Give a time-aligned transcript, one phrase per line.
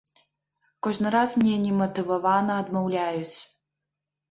[0.87, 3.37] Кожны раз мне нематывавана адмаўляюць.